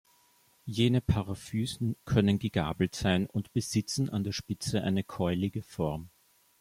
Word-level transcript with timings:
Jene 0.65 0.99
Paraphysen 0.99 1.95
können 2.05 2.39
gegabelt 2.39 2.95
sein 2.95 3.27
und 3.27 3.53
besitzen 3.53 4.09
an 4.09 4.23
der 4.23 4.31
Spitze 4.31 4.81
eine 4.81 5.03
keulige 5.03 5.61
Form. 5.61 6.09